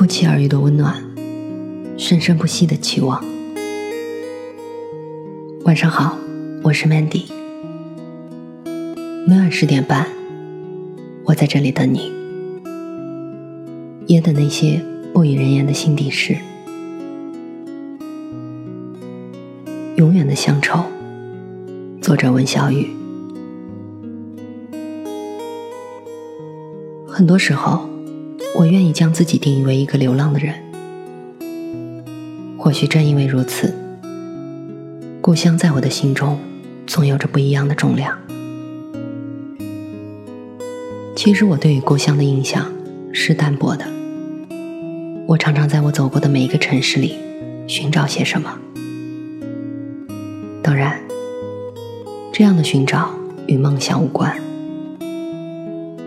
[0.00, 0.94] 不期而遇的温暖，
[1.98, 3.22] 生生不息的期望。
[5.66, 6.16] 晚上好，
[6.62, 7.24] 我是 Mandy。
[9.28, 10.06] 每晚十点半，
[11.24, 12.10] 我在这里等你，
[14.06, 14.80] 也等那些
[15.12, 16.34] 不语人言的心底事。
[19.96, 20.82] 永远的乡愁，
[22.00, 22.88] 作者文小雨。
[27.06, 27.89] 很多时候，
[28.56, 30.54] 我愿意将自己定义为一个流浪的人。
[32.58, 33.74] 或许正因为如此，
[35.20, 36.38] 故乡在我的心中
[36.86, 38.18] 总有着不一样的重量。
[41.16, 42.70] 其实我对于故乡的印象
[43.12, 43.86] 是淡薄的。
[45.26, 47.16] 我常常在我走过的每一个城市里
[47.66, 48.58] 寻找些什么。
[50.62, 51.00] 当然，
[52.32, 53.10] 这样的寻找
[53.46, 54.36] 与梦想无关。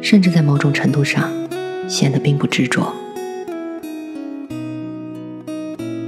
[0.02, 1.32] 甚至在某种程度上，
[1.94, 2.92] 显得并不执着。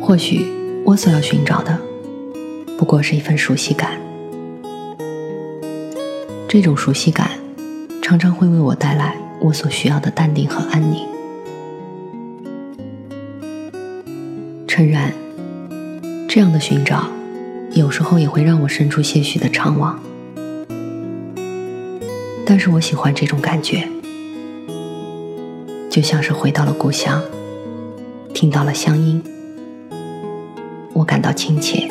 [0.02, 0.44] 或许
[0.84, 1.80] 我所要寻找的，
[2.76, 4.00] 不过是一份熟悉感。
[6.48, 7.30] 这种熟悉感，
[8.02, 11.06] 常常会为我带来我所需要的淡定和安宁。
[14.68, 15.14] 诚然，
[16.28, 17.12] 这样的寻找，
[17.74, 19.94] 有时候也会让我生出些许的怅惘。
[22.44, 23.88] 但是我喜欢这种感觉，
[25.96, 27.24] 就像是回到了故乡，
[28.34, 29.24] 听到了乡音，
[30.92, 31.90] 我感到亲切。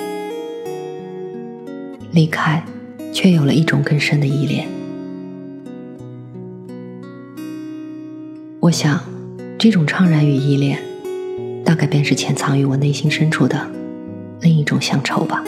[2.13, 2.63] 离开，
[3.15, 4.69] 却有了一种更深的依恋。
[8.61, 9.01] 我想，
[9.59, 10.79] 这种怅然与依恋，
[11.65, 13.67] 大概便是潜藏于我内心深处的
[14.43, 15.43] 另一种乡愁吧。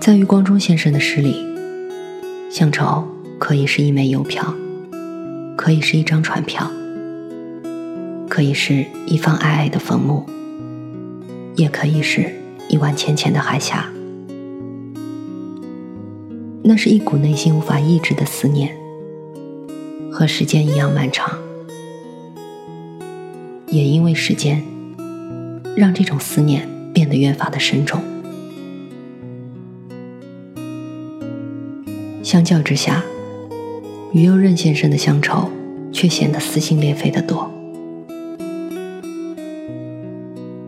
[0.00, 1.36] 在余光中先生的诗里，
[2.50, 3.06] 乡愁
[3.42, 4.54] 可以是一枚邮票，
[5.56, 6.70] 可以是一张船票，
[8.28, 10.24] 可以是一方矮矮的坟墓，
[11.56, 12.32] 也可以是
[12.68, 13.90] 一湾浅浅的海峡。
[16.62, 18.76] 那是一股内心无法抑制的思念，
[20.12, 21.36] 和时间一样漫长，
[23.66, 24.62] 也因为时间，
[25.74, 28.00] 让这种思念变得越发的深重。
[32.22, 33.02] 相较之下，
[34.12, 35.50] 于右任先生的乡愁
[35.90, 37.50] 却显得撕心裂肺的多。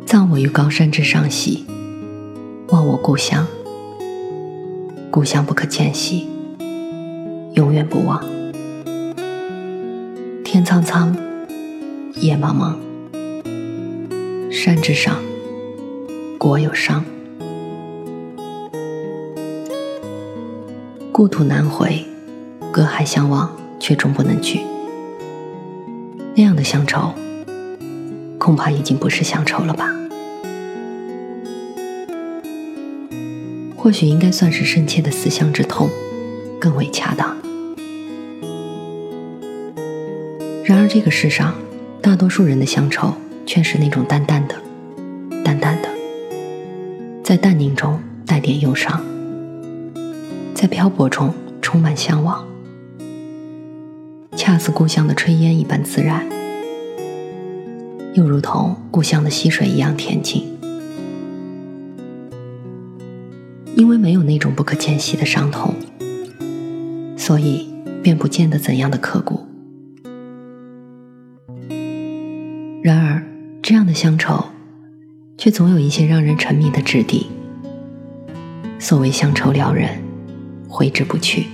[0.07, 1.67] 葬我于高山之上兮，
[2.69, 3.47] 望我故乡。
[5.11, 6.27] 故乡不可见兮，
[7.53, 8.25] 永远不忘。
[10.43, 11.15] 天苍苍，
[12.15, 12.75] 野茫茫，
[14.51, 15.17] 山之上，
[16.39, 17.05] 国有伤。
[21.13, 22.05] 故土难回，
[22.75, 24.63] 隔海相望，却终不能聚。
[26.35, 27.15] 那样的乡愁，
[28.37, 29.95] 恐怕已经不是乡愁了吧？
[33.77, 35.89] 或许应该算是深切的思乡之痛，
[36.59, 37.37] 更为恰当。
[40.65, 41.55] 然而，这个世上
[42.03, 43.15] 大多数人的乡愁，
[43.47, 44.57] 却是那种淡淡的、
[45.45, 45.89] 淡淡的，
[47.23, 49.01] 在淡宁中带点忧伤。
[50.57, 52.45] 在漂泊中充满向往，
[54.37, 56.27] 恰似故乡的炊烟一般自然，
[58.15, 60.45] 又如同故乡的溪水一样恬静。
[63.77, 65.75] 因为没有那种不可见隙的伤痛，
[67.17, 67.69] 所以
[68.03, 69.47] 便不见得怎样的刻骨。
[72.83, 73.23] 然而，
[73.63, 74.45] 这样的乡愁，
[75.39, 77.29] 却总有一些让人沉迷的质地。
[78.79, 80.03] 所谓乡愁撩人。
[80.67, 81.47] 挥之不去，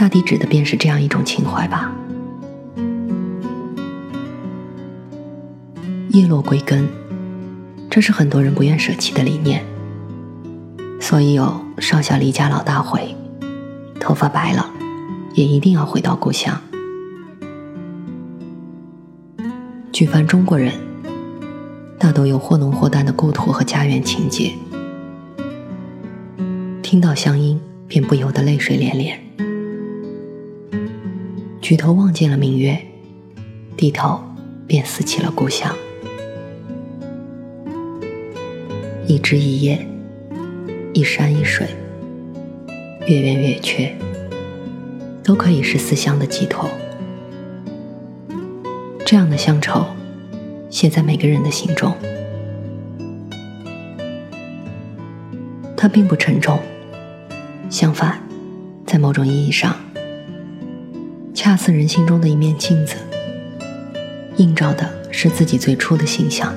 [0.00, 1.94] 大抵指的便是这样一种情怀吧。
[6.08, 6.88] 叶落归根，
[7.90, 9.62] 这是很多人不愿舍弃的理念。
[10.98, 13.14] 所以有少小离家老大回，
[14.00, 14.70] 头发白了，
[15.34, 16.58] 也一定要回到故乡。
[19.92, 20.72] 举凡中国人，
[21.98, 24.54] 大都有或浓或淡的故土和家园情结。
[26.82, 29.20] 听到乡音，便不由得泪水连连。
[31.70, 32.84] 举头望见了明月，
[33.76, 34.20] 低头
[34.66, 35.72] 便思起了故乡。
[39.06, 39.86] 一枝一叶，
[40.92, 41.68] 一山一水，
[43.06, 43.96] 月圆月缺，
[45.22, 46.68] 都可以是思乡的寄托。
[49.06, 49.86] 这样的乡愁，
[50.70, 51.94] 写在每个人的心中，
[55.76, 56.58] 它并不沉重。
[57.70, 58.20] 相反，
[58.84, 59.76] 在某种意义上，
[61.42, 62.96] 恰似人心中的一面镜子，
[64.36, 66.54] 映照的是自己最初的形象，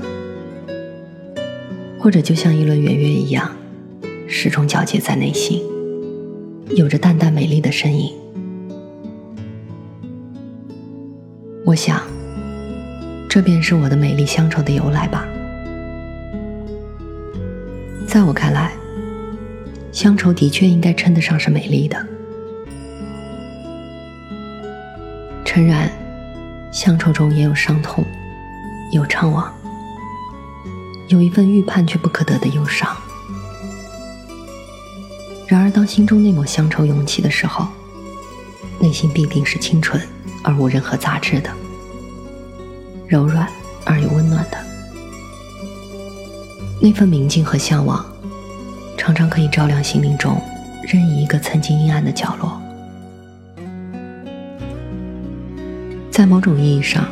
[1.98, 3.50] 或者就像一轮圆月一样，
[4.28, 5.64] 始终皎洁在内心，
[6.76, 8.12] 有着淡淡美丽的身影。
[11.64, 12.02] 我想，
[13.30, 15.26] 这便是我的美丽乡愁的由来吧。
[18.06, 18.74] 在我看来，
[19.94, 22.08] 乡愁的确应该称得上是美丽的。
[25.54, 25.88] 诚然，
[26.72, 28.04] 乡愁中也有伤痛，
[28.92, 29.46] 有怅惘，
[31.10, 32.90] 有一份预判却不可得的忧伤。
[35.48, 37.68] 然而，当心中那抹乡愁涌起的时候，
[38.80, 40.02] 内心必定是清纯
[40.44, 41.52] 而无任何杂质的，
[43.08, 43.48] 柔软
[43.86, 44.58] 而又温暖的。
[46.82, 48.04] 那份明净和向往，
[48.98, 50.42] 常常可以照亮心灵中
[50.82, 52.60] 任意一个曾经阴暗的角落。
[56.14, 57.08] 在某种意义上，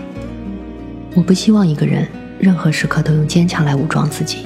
[1.15, 2.07] 我不希望一个人
[2.39, 4.45] 任何时刻都用坚强来武装自己。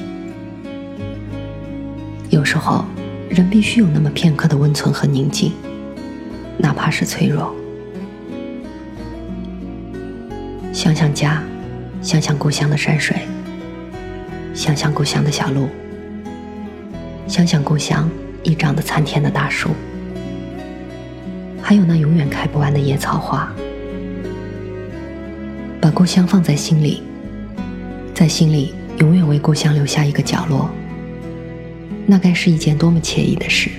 [2.29, 2.85] 有时候，
[3.29, 5.51] 人必须有那么片刻的温存和宁静，
[6.57, 7.53] 哪怕是脆弱。
[10.71, 11.43] 想想家，
[12.01, 13.17] 想想故乡的山水，
[14.53, 15.67] 想想故乡的小路，
[17.27, 18.09] 想想故乡
[18.41, 19.71] 已长得参天的大树，
[21.61, 23.51] 还有那永远开不完的野草花。
[25.95, 27.01] 故乡放在心里，
[28.13, 30.69] 在心里永远为故乡留下一个角落，
[32.05, 33.69] 那该是一件多么惬意的事。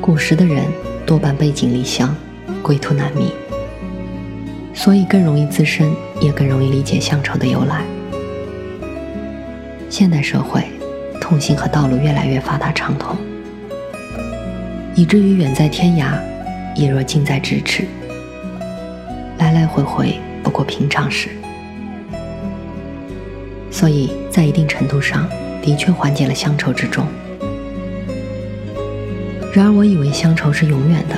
[0.00, 0.64] 古时的人
[1.04, 2.16] 多半背井离乡，
[2.62, 3.30] 归途难觅，
[4.72, 7.82] 所以更容易自身，也更容易理解乡愁的由来。
[9.90, 10.64] 现代社会，
[11.20, 13.14] 通信和道路越来越发达畅通，
[14.94, 16.18] 以至于远在天涯，
[16.74, 17.84] 也若近在咫尺。
[19.56, 21.30] 来来回回不过平常事，
[23.70, 25.26] 所以在一定程度上
[25.62, 27.06] 的确缓解了乡愁之重。
[29.54, 31.16] 然而，我以为乡愁是永远的。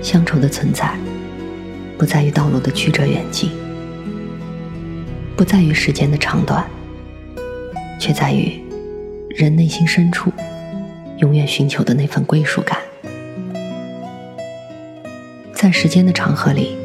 [0.00, 0.90] 乡愁的存在，
[1.98, 3.50] 不在于道路的曲折远近，
[5.36, 6.64] 不在于时间的长短，
[8.00, 8.58] 却在于
[9.28, 10.32] 人内心深处
[11.18, 12.78] 永远寻求的那份归属感。
[15.66, 16.76] 在时间的长河里，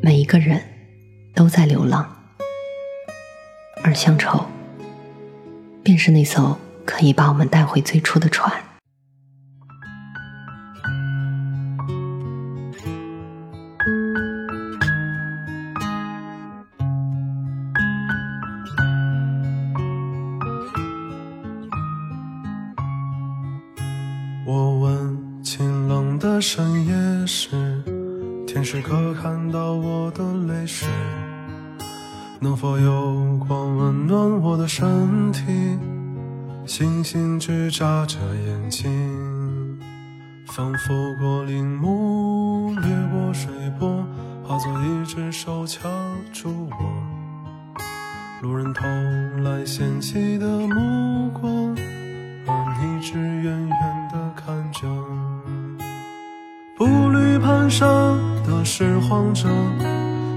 [0.00, 0.58] 每一个人
[1.34, 2.10] 都在流浪，
[3.84, 4.46] 而乡愁
[5.82, 8.50] 便是那艘可以把我们带回最初的船。
[29.22, 30.88] 看到我的泪水？
[32.40, 35.42] 能否有光温暖我的身体？
[36.64, 39.78] 星星只眨着眼睛，
[40.46, 42.82] 仿佛过林木，掠
[43.12, 44.02] 过水波，
[44.42, 45.86] 化作一只手掐
[46.32, 47.80] 住我。
[48.40, 48.86] 路人投
[49.44, 51.59] 来嫌弃的目光，
[58.80, 59.46] 拾荒者，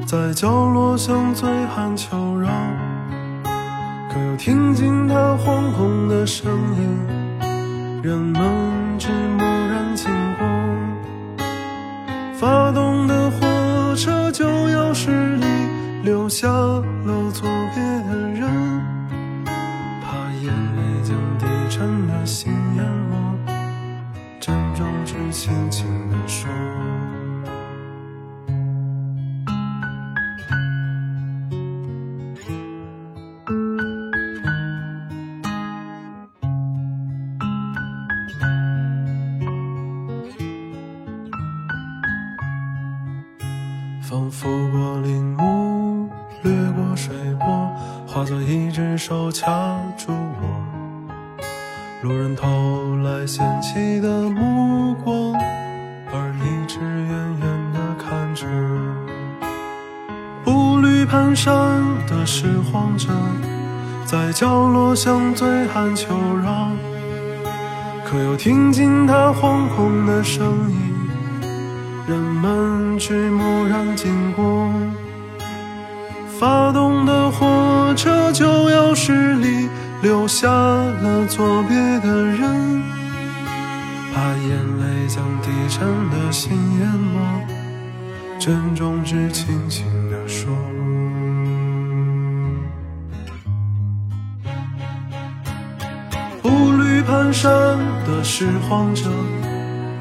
[0.05, 2.49] 在角落向醉汉求饶，
[4.11, 7.07] 可又听见他惶恐的声音。
[8.03, 8.43] 人们
[8.99, 9.07] 只
[9.37, 11.45] 默然经过，
[12.33, 15.45] 发动的火车就要驶离，
[16.03, 18.43] 留下了作别的人，
[19.45, 23.53] 怕眼泪将低沉的心淹没，
[24.41, 26.49] 站桩只轻轻地说。
[48.97, 49.47] 手掐
[49.97, 51.43] 住我。
[52.01, 55.33] 路人投来嫌弃的目光，
[56.11, 57.09] 而你只远
[57.39, 58.45] 远地看着。
[60.43, 61.47] 步履蹒跚
[62.09, 63.07] 的拾荒者，
[64.05, 66.69] 在角落向醉汉求饶，
[68.05, 70.93] 可又听见他惶恐的声音。
[72.05, 74.69] 人们只蓦然经过，
[76.37, 77.47] 发动的火
[77.95, 79.69] 车就要驶离，
[80.01, 82.81] 留下了作别的人，
[84.13, 84.83] 怕眼泪。
[85.05, 87.19] 将低沉的心淹没，
[88.39, 90.49] 珍重只轻轻地说。
[96.41, 99.03] 步履蹒跚的拾荒者，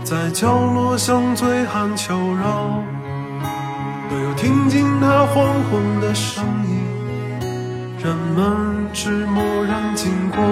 [0.05, 2.83] 在角落向醉汉求饶，
[4.13, 6.82] 唯有听见他惶恐的声音，
[8.03, 10.43] 人们只默然经过。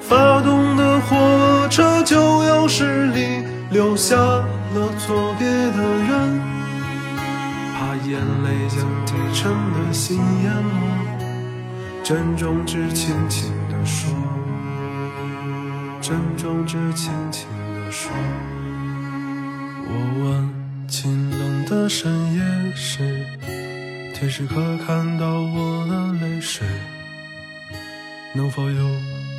[0.00, 6.40] 发动的火车就要驶离，留下了作别的人，
[7.74, 11.24] 怕眼泪将低沉的心淹没，
[12.04, 14.12] 珍重只轻轻地说，
[16.00, 18.12] 珍重只轻轻地说。
[19.86, 20.54] 我问
[20.86, 22.40] 清冷的深夜
[22.76, 23.26] 时，
[24.14, 26.64] 天使可看到我的泪水？
[28.32, 28.88] 能否有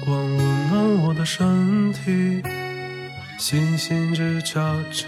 [0.04, 2.44] 光温暖我的身体？
[3.40, 5.08] 星星只眨着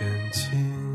[0.00, 0.85] 眼睛。